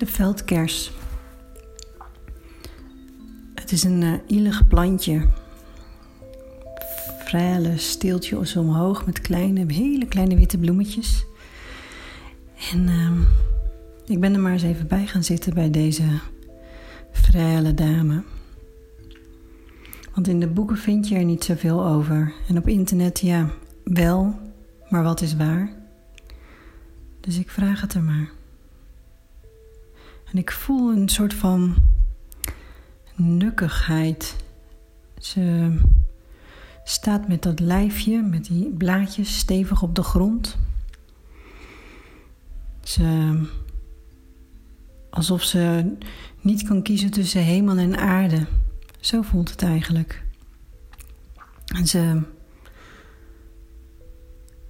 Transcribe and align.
De 0.00 0.06
veldkers. 0.06 0.90
Het 3.54 3.72
is 3.72 3.84
een 3.84 4.02
uh, 4.02 4.14
ielig 4.26 4.66
plantje. 4.68 5.28
Frele 7.24 7.78
steeltje 7.78 8.58
omhoog 8.58 9.06
met 9.06 9.20
kleine, 9.20 9.72
hele 9.72 10.06
kleine 10.06 10.36
witte 10.36 10.58
bloemetjes. 10.58 11.24
En 12.72 12.88
uh, 12.88 13.10
ik 14.06 14.20
ben 14.20 14.34
er 14.34 14.40
maar 14.40 14.52
eens 14.52 14.62
even 14.62 14.86
bij 14.86 15.06
gaan 15.06 15.24
zitten 15.24 15.54
bij 15.54 15.70
deze 15.70 16.04
frele 17.12 17.74
dame. 17.74 18.22
Want 20.14 20.28
in 20.28 20.40
de 20.40 20.48
boeken 20.48 20.76
vind 20.76 21.08
je 21.08 21.14
er 21.14 21.24
niet 21.24 21.44
zoveel 21.44 21.84
over. 21.84 22.32
En 22.48 22.58
op 22.58 22.68
internet, 22.68 23.20
ja, 23.20 23.50
wel, 23.84 24.38
maar 24.88 25.02
wat 25.02 25.20
is 25.20 25.36
waar? 25.36 25.72
Dus 27.20 27.38
ik 27.38 27.50
vraag 27.50 27.80
het 27.80 27.94
er 27.94 28.02
maar. 28.02 28.38
En 30.32 30.38
ik 30.38 30.50
voel 30.50 30.92
een 30.92 31.08
soort 31.08 31.34
van 31.34 31.74
nukkigheid. 33.14 34.36
Ze 35.18 35.76
staat 36.84 37.28
met 37.28 37.42
dat 37.42 37.60
lijfje, 37.60 38.22
met 38.22 38.44
die 38.44 38.68
blaadjes 38.68 39.38
stevig 39.38 39.82
op 39.82 39.94
de 39.94 40.02
grond. 40.02 40.58
Ze, 42.82 43.40
alsof 45.10 45.42
ze 45.42 45.92
niet 46.40 46.62
kan 46.62 46.82
kiezen 46.82 47.10
tussen 47.10 47.42
hemel 47.42 47.76
en 47.76 47.98
aarde. 47.98 48.46
Zo 49.00 49.22
voelt 49.22 49.50
het 49.50 49.62
eigenlijk. 49.62 50.24
En 51.74 51.86
ze, 51.86 52.22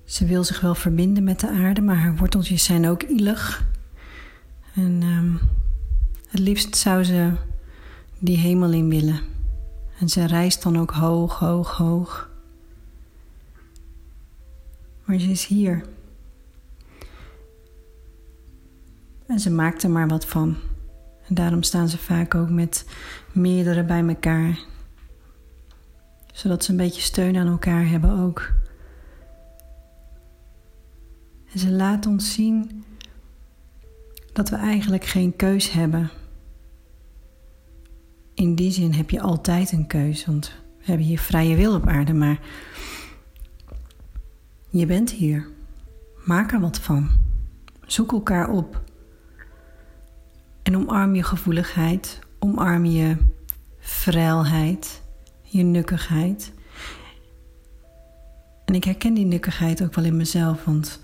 ze 0.04 0.26
wil 0.26 0.44
zich 0.44 0.60
wel 0.60 0.74
verbinden 0.74 1.24
met 1.24 1.40
de 1.40 1.48
aarde, 1.48 1.80
maar 1.80 1.96
haar 1.96 2.16
worteltjes 2.16 2.64
zijn 2.64 2.88
ook 2.88 3.02
ielig. 3.02 3.68
En 4.80 5.02
um, 5.02 5.40
het 6.28 6.40
liefst 6.40 6.76
zou 6.76 7.04
ze 7.04 7.32
die 8.18 8.36
hemel 8.36 8.72
in 8.72 8.88
willen. 8.88 9.20
En 9.98 10.08
ze 10.08 10.26
reist 10.26 10.62
dan 10.62 10.78
ook 10.78 10.90
hoog, 10.90 11.38
hoog, 11.38 11.76
hoog. 11.76 12.30
Maar 15.04 15.18
ze 15.18 15.30
is 15.30 15.46
hier. 15.46 15.84
En 19.26 19.40
ze 19.40 19.50
maakt 19.50 19.82
er 19.82 19.90
maar 19.90 20.08
wat 20.08 20.26
van. 20.26 20.56
En 21.26 21.34
daarom 21.34 21.62
staan 21.62 21.88
ze 21.88 21.98
vaak 21.98 22.34
ook 22.34 22.50
met 22.50 22.84
meerdere 23.32 23.84
bij 23.84 24.06
elkaar. 24.06 24.58
Zodat 26.32 26.64
ze 26.64 26.70
een 26.70 26.76
beetje 26.76 27.02
steun 27.02 27.36
aan 27.36 27.48
elkaar 27.48 27.88
hebben 27.88 28.18
ook. 28.18 28.52
En 31.52 31.58
ze 31.58 31.70
laat 31.70 32.06
ons 32.06 32.32
zien 32.32 32.84
dat 34.40 34.48
we 34.48 34.56
eigenlijk 34.56 35.04
geen 35.04 35.36
keus 35.36 35.72
hebben. 35.72 36.10
In 38.34 38.54
die 38.54 38.70
zin 38.70 38.92
heb 38.92 39.10
je 39.10 39.20
altijd 39.20 39.72
een 39.72 39.86
keus, 39.86 40.26
want 40.26 40.52
we 40.78 40.84
hebben 40.84 41.06
hier 41.06 41.18
vrije 41.18 41.56
wil 41.56 41.74
op 41.74 41.86
aarde, 41.86 42.12
maar 42.12 42.40
je 44.68 44.86
bent 44.86 45.10
hier. 45.10 45.48
Maak 46.24 46.52
er 46.52 46.60
wat 46.60 46.78
van. 46.78 47.10
Zoek 47.86 48.12
elkaar 48.12 48.50
op. 48.50 48.82
En 50.62 50.76
omarm 50.76 51.14
je 51.14 51.22
gevoeligheid, 51.22 52.18
omarm 52.38 52.84
je 52.84 53.16
vrijheid, 53.78 55.02
je 55.42 55.62
nukkigheid. 55.62 56.52
En 58.64 58.74
ik 58.74 58.84
herken 58.84 59.14
die 59.14 59.26
nukkigheid 59.26 59.82
ook 59.82 59.94
wel 59.94 60.04
in 60.04 60.16
mezelf, 60.16 60.64
want 60.64 61.00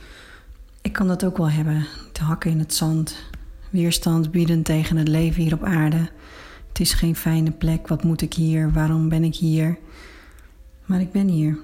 ik 0.87 0.93
kan 0.93 1.07
dat 1.07 1.25
ook 1.25 1.37
wel 1.37 1.51
hebben. 1.51 1.87
Te 2.13 2.23
hakken 2.23 2.51
in 2.51 2.59
het 2.59 2.75
zand, 2.75 3.17
weerstand 3.71 4.31
bieden 4.31 4.63
tegen 4.63 4.97
het 4.97 5.09
leven 5.09 5.43
hier 5.43 5.55
op 5.55 5.65
aarde. 5.65 6.09
Het 6.69 6.81
is 6.81 6.93
geen 6.93 7.17
fijne 7.17 7.51
plek, 7.51 7.89
wat 7.89 8.03
moet 8.03 8.23
ik 8.23 8.35
hier, 8.35 8.73
waarom 8.73 9.09
ben 9.09 9.25
ik 9.25 9.35
hier? 9.35 9.79
Maar 10.85 11.01
ik 11.01 11.13
ben 11.13 11.29
hier. 11.29 11.59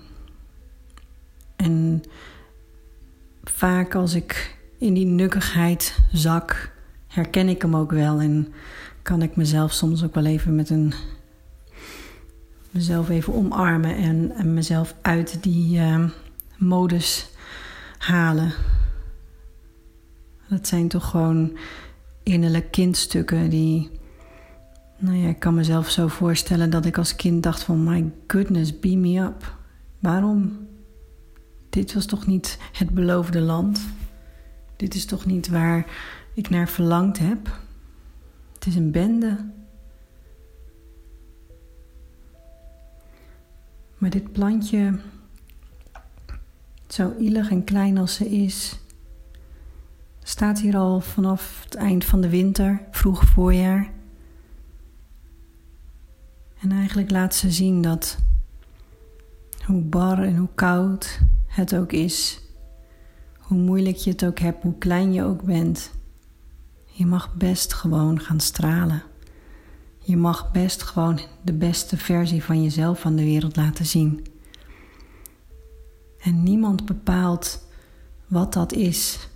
En 1.57 2.03
vaak 3.45 3.95
als 3.95 4.15
ik 4.15 4.59
in 4.79 4.95
die 4.95 5.07
nukkigheid 5.07 5.99
zak, 6.13 6.73
herken 7.07 7.49
ik 7.49 7.63
hem 7.63 7.77
ook 7.77 7.91
wel 7.91 8.21
en 8.21 8.53
kan 9.03 9.23
ik 9.23 9.37
mezelf 9.37 9.73
soms 9.73 10.05
ook 10.05 10.15
wel 10.15 10.27
even 10.27 10.55
met 10.55 10.71
een 10.71 10.95
mezelf 12.71 13.09
even 13.09 13.35
omarmen 13.35 13.97
en, 13.97 14.55
mezelf 14.55 14.95
uit 15.03 15.43
die 15.43 15.79
uh, 15.79 16.05
modus 16.59 17.31
halen. 17.99 18.53
Dat 20.53 20.67
zijn 20.67 20.89
toch 20.89 21.11
gewoon 21.11 21.57
innerlijke 22.23 22.71
kindstukken 22.71 23.51
die. 23.51 23.91
Nou 24.99 25.17
ja, 25.17 25.29
ik 25.29 25.39
kan 25.39 25.55
mezelf 25.55 25.91
zo 25.91 26.09
voorstellen 26.09 26.71
dat 26.71 26.85
ik 26.85 26.99
als 26.99 27.17
kind 27.17 27.43
dacht 27.43 27.63
van 27.63 27.85
my 27.85 28.13
goodness, 28.27 28.79
beam 28.79 29.01
me 29.01 29.21
up. 29.21 29.57
Waarom? 29.99 30.67
Dit 31.71 31.95
was 31.95 32.07
toch 32.07 32.27
niet 32.27 32.59
het 32.73 32.91
beloofde 32.91 33.41
land? 33.41 33.81
Dit 34.77 34.95
is 34.95 35.05
toch 35.05 35.27
niet 35.27 35.49
waar 35.49 35.87
ik 36.35 36.51
naar 36.51 36.69
verlangd 36.69 37.19
heb? 37.19 37.61
Het 38.55 38.67
is 38.67 38.75
een 38.75 38.91
bende. 38.91 39.37
Maar 43.99 44.11
dit 44.11 44.33
plantje, 44.33 44.99
zo 46.89 47.15
ielig 47.19 47.51
en 47.51 47.65
klein 47.65 47.99
als 47.99 48.15
ze 48.15 48.29
is, 48.29 48.81
staat 50.23 50.61
hier 50.61 50.77
al 50.77 51.01
vanaf 51.01 51.61
het 51.65 51.75
eind 51.75 52.05
van 52.05 52.21
de 52.21 52.29
winter, 52.29 52.83
vroeg 52.91 53.25
voorjaar. 53.25 53.91
En 56.61 56.73
eigenlijk 56.73 57.11
laat 57.11 57.35
ze 57.35 57.51
zien 57.51 57.83
dat 57.83 58.19
hoe 59.67 59.83
bar 59.83 60.23
en 60.23 60.37
hoe 60.37 60.49
koud 60.55 61.21
het 61.47 61.75
ook 61.75 61.93
is, 61.93 62.41
hoe 63.39 63.59
moeilijk 63.59 63.97
je 63.97 64.11
het 64.11 64.25
ook 64.25 64.39
hebt, 64.39 64.63
hoe 64.63 64.79
klein 64.79 65.13
je 65.13 65.25
ook 65.25 65.43
bent, 65.43 65.91
je 66.85 67.07
mag 67.07 67.35
best 67.35 67.75
gewoon 67.75 68.21
gaan 68.21 68.41
stralen. 68.41 69.03
Je 70.05 70.17
mag 70.17 70.53
best 70.53 70.83
gewoon 70.83 71.21
de 71.43 71.53
beste 71.53 71.97
versie 71.97 72.45
van 72.45 72.63
jezelf 72.63 73.05
aan 73.05 73.17
de 73.17 73.25
wereld 73.25 73.57
laten 73.57 73.87
zien. 73.87 74.27
En 76.19 76.43
niemand 76.43 76.87
bepaalt 76.87 77.67
wat 78.27 78.53
dat 78.53 78.73
is, 78.73 79.29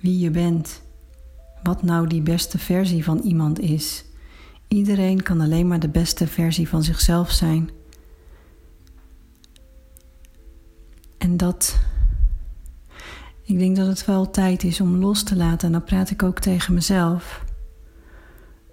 wie 0.00 0.18
je 0.18 0.30
bent, 0.30 0.82
wat 1.62 1.82
nou 1.82 2.06
die 2.06 2.22
beste 2.22 2.58
versie 2.58 3.04
van 3.04 3.18
iemand 3.18 3.60
is. 3.60 4.04
Iedereen 4.68 5.22
kan 5.22 5.40
alleen 5.40 5.68
maar 5.68 5.80
de 5.80 5.88
beste 5.88 6.26
versie 6.26 6.68
van 6.68 6.82
zichzelf 6.82 7.30
zijn. 7.30 7.70
En 11.18 11.36
dat. 11.36 11.78
Ik 13.42 13.58
denk 13.58 13.76
dat 13.76 13.86
het 13.86 14.04
wel 14.04 14.30
tijd 14.30 14.64
is 14.64 14.80
om 14.80 14.96
los 14.96 15.22
te 15.22 15.36
laten. 15.36 15.66
En 15.66 15.72
dan 15.72 15.84
praat 15.84 16.10
ik 16.10 16.22
ook 16.22 16.38
tegen 16.38 16.74
mezelf. 16.74 17.44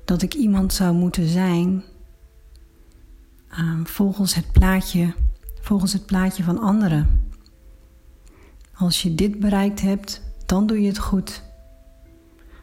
Dat 0.05 0.21
ik 0.21 0.33
iemand 0.33 0.73
zou 0.73 0.95
moeten 0.95 1.27
zijn. 1.27 1.83
Uh, 3.51 3.79
volgens 3.83 4.33
het 4.33 4.51
plaatje. 4.51 5.13
Volgens 5.61 5.93
het 5.93 6.05
plaatje 6.05 6.43
van 6.43 6.59
anderen. 6.59 7.29
Als 8.73 9.01
je 9.01 9.15
dit 9.15 9.39
bereikt 9.39 9.81
hebt, 9.81 10.21
dan 10.45 10.67
doe 10.67 10.81
je 10.81 10.87
het 10.87 10.99
goed. 10.99 11.43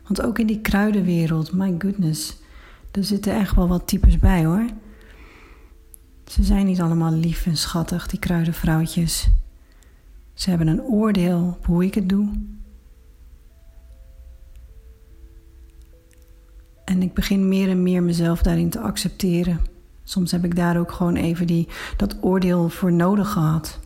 Want 0.03 0.23
ook 0.23 0.39
in 0.39 0.47
die 0.47 0.61
kruidenwereld, 0.61 1.53
my 1.53 1.75
goodness, 1.79 2.37
er 2.91 3.05
zitten 3.05 3.35
echt 3.35 3.55
wel 3.55 3.69
wat 3.69 3.87
types 3.87 4.19
bij 4.19 4.45
hoor. 4.45 4.67
Ze 6.27 6.43
zijn 6.43 6.67
niet 6.67 6.81
allemaal 6.81 7.13
lief 7.13 7.47
en 7.47 7.57
schattig, 7.57 8.07
die 8.07 8.19
kruidenvrouwtjes. 8.19 9.29
Ze 10.35 10.49
hebben 10.49 10.67
een 10.67 10.83
oordeel 10.83 11.57
op 11.59 11.67
hoe 11.67 11.85
ik 11.85 11.95
het 11.95 12.09
doe. 12.09 12.29
En 16.85 17.03
ik 17.03 17.15
begin 17.15 17.49
meer 17.49 17.69
en 17.69 17.83
meer 17.83 18.03
mezelf 18.03 18.43
daarin 18.43 18.71
te 18.71 18.81
accepteren. 18.81 19.61
Soms 20.05 20.31
heb 20.31 20.45
ik 20.45 20.57
daar 20.57 20.79
ook 20.79 20.93
gewoon 20.93 21.17
even 21.17 21.47
die, 21.47 21.69
dat 21.97 22.17
oordeel 22.21 22.69
voor 22.69 22.93
nodig 22.93 23.31
gehad. 23.31 23.79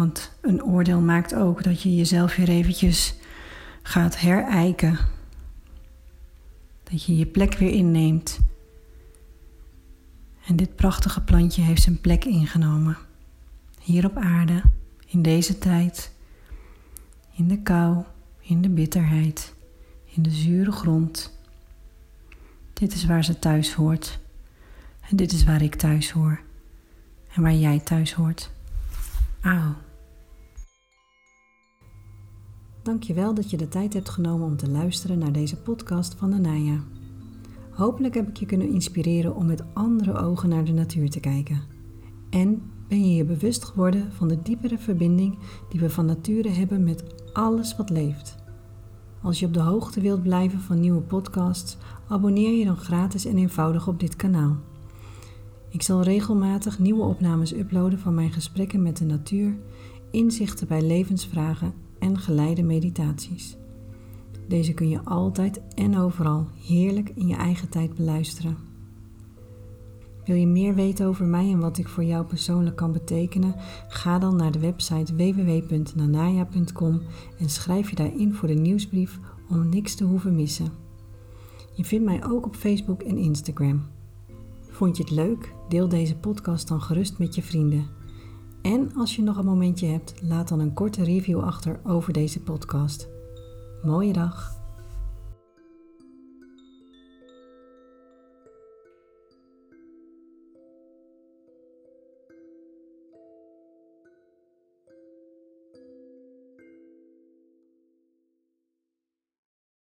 Want 0.00 0.32
een 0.40 0.64
oordeel 0.64 1.00
maakt 1.00 1.34
ook 1.34 1.62
dat 1.62 1.82
je 1.82 1.96
jezelf 1.96 2.36
weer 2.36 2.48
eventjes 2.48 3.14
gaat 3.82 4.20
herijken. 4.20 4.98
Dat 6.82 7.04
je 7.04 7.16
je 7.16 7.26
plek 7.26 7.54
weer 7.54 7.72
inneemt. 7.72 8.40
En 10.46 10.56
dit 10.56 10.76
prachtige 10.76 11.20
plantje 11.20 11.62
heeft 11.62 11.82
zijn 11.82 12.00
plek 12.00 12.24
ingenomen. 12.24 12.96
Hier 13.80 14.04
op 14.06 14.16
aarde, 14.16 14.62
in 15.06 15.22
deze 15.22 15.58
tijd. 15.58 16.12
In 17.34 17.48
de 17.48 17.62
kou, 17.62 18.04
in 18.40 18.62
de 18.62 18.68
bitterheid, 18.68 19.54
in 20.04 20.22
de 20.22 20.30
zure 20.30 20.72
grond. 20.72 21.38
Dit 22.72 22.94
is 22.94 23.04
waar 23.04 23.24
ze 23.24 23.38
thuis 23.38 23.72
hoort. 23.72 24.18
En 25.08 25.16
dit 25.16 25.32
is 25.32 25.44
waar 25.44 25.62
ik 25.62 25.74
thuis 25.74 26.10
hoor. 26.10 26.40
En 27.32 27.42
waar 27.42 27.54
jij 27.54 27.78
thuis 27.78 28.12
hoort. 28.12 28.50
Auw. 29.40 29.74
Dankjewel 32.90 33.34
dat 33.34 33.50
je 33.50 33.56
de 33.56 33.68
tijd 33.68 33.92
hebt 33.92 34.08
genomen 34.08 34.46
om 34.46 34.56
te 34.56 34.70
luisteren 34.70 35.18
naar 35.18 35.32
deze 35.32 35.56
podcast 35.56 36.14
van 36.14 36.34
Anaya. 36.34 36.84
Hopelijk 37.70 38.14
heb 38.14 38.28
ik 38.28 38.36
je 38.36 38.46
kunnen 38.46 38.68
inspireren 38.68 39.34
om 39.34 39.46
met 39.46 39.62
andere 39.72 40.18
ogen 40.18 40.48
naar 40.48 40.64
de 40.64 40.72
natuur 40.72 41.10
te 41.10 41.20
kijken. 41.20 41.62
En 42.30 42.62
ben 42.88 43.08
je 43.08 43.14
je 43.14 43.24
bewust 43.24 43.64
geworden 43.64 44.12
van 44.12 44.28
de 44.28 44.42
diepere 44.42 44.78
verbinding 44.78 45.38
die 45.68 45.80
we 45.80 45.90
van 45.90 46.06
nature 46.06 46.48
hebben 46.48 46.84
met 46.84 47.04
alles 47.32 47.76
wat 47.76 47.90
leeft. 47.90 48.36
Als 49.22 49.40
je 49.40 49.46
op 49.46 49.54
de 49.54 49.60
hoogte 49.60 50.00
wilt 50.00 50.22
blijven 50.22 50.60
van 50.60 50.80
nieuwe 50.80 51.02
podcasts, 51.02 51.76
abonneer 52.08 52.58
je 52.58 52.64
dan 52.64 52.76
gratis 52.76 53.24
en 53.24 53.36
eenvoudig 53.36 53.88
op 53.88 54.00
dit 54.00 54.16
kanaal. 54.16 54.56
Ik 55.68 55.82
zal 55.82 56.02
regelmatig 56.02 56.78
nieuwe 56.78 57.02
opnames 57.02 57.54
uploaden 57.54 57.98
van 57.98 58.14
mijn 58.14 58.32
gesprekken 58.32 58.82
met 58.82 58.96
de 58.96 59.04
natuur, 59.04 59.56
inzichten 60.10 60.68
bij 60.68 60.82
levensvragen 60.82 61.88
en 62.00 62.18
geleide 62.18 62.62
meditaties. 62.62 63.56
Deze 64.48 64.74
kun 64.74 64.88
je 64.88 65.04
altijd 65.04 65.60
en 65.74 65.98
overal 65.98 66.46
heerlijk 66.66 67.12
in 67.14 67.26
je 67.26 67.36
eigen 67.36 67.68
tijd 67.68 67.94
beluisteren. 67.94 68.56
Wil 70.24 70.36
je 70.36 70.46
meer 70.46 70.74
weten 70.74 71.06
over 71.06 71.26
mij 71.26 71.50
en 71.50 71.58
wat 71.58 71.78
ik 71.78 71.88
voor 71.88 72.04
jou 72.04 72.24
persoonlijk 72.24 72.76
kan 72.76 72.92
betekenen? 72.92 73.54
Ga 73.88 74.18
dan 74.18 74.36
naar 74.36 74.52
de 74.52 74.58
website 74.58 75.14
www.nanaya.com 75.14 77.02
en 77.38 77.48
schrijf 77.50 77.90
je 77.90 77.96
daarin 77.96 78.34
voor 78.34 78.48
de 78.48 78.54
nieuwsbrief 78.54 79.18
om 79.48 79.68
niks 79.68 79.94
te 79.94 80.04
hoeven 80.04 80.36
missen. 80.36 80.72
Je 81.72 81.84
vindt 81.84 82.04
mij 82.04 82.24
ook 82.24 82.46
op 82.46 82.56
Facebook 82.56 83.02
en 83.02 83.16
Instagram. 83.16 83.86
Vond 84.68 84.96
je 84.96 85.02
het 85.02 85.12
leuk? 85.12 85.54
Deel 85.68 85.88
deze 85.88 86.16
podcast 86.16 86.68
dan 86.68 86.82
gerust 86.82 87.18
met 87.18 87.34
je 87.34 87.42
vrienden. 87.42 87.99
En 88.62 88.92
als 88.96 89.16
je 89.16 89.22
nog 89.22 89.36
een 89.36 89.44
momentje 89.44 89.86
hebt, 89.86 90.14
laat 90.22 90.48
dan 90.48 90.60
een 90.60 90.74
korte 90.74 91.04
review 91.04 91.40
achter 91.40 91.80
over 91.84 92.12
deze 92.12 92.40
podcast. 92.40 93.08
Mooie 93.82 94.12
dag! 94.12 94.59